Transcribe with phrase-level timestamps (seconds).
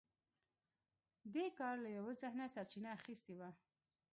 [1.33, 3.49] دې کار له یوه ذهنه سرچینه اخیستې وه